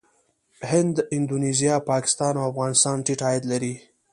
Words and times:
هند، 0.71 0.95
اندونیزیا، 1.15 1.75
پاکستان 1.91 2.33
او 2.37 2.43
افغانستان 2.51 2.97
ټيټ 3.05 3.21
عاید 3.27 3.43
لري. 3.51 3.73